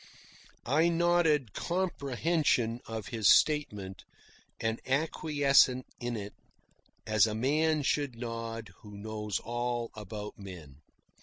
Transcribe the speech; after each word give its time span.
I 0.65 0.89
nodded 0.89 1.53
comprehension 1.53 2.79
of 2.87 3.09
his 3.09 3.27
statement, 3.31 4.03
and 4.59 4.81
acquiescence 4.87 5.85
in 5.99 6.17
it, 6.17 6.33
as 7.05 7.27
a 7.27 7.35
man 7.35 7.83
should 7.83 8.15
nod 8.15 8.71
who 8.81 8.97
knows 8.97 9.37
all 9.37 9.91
about 9.93 10.39
men. 10.39 10.77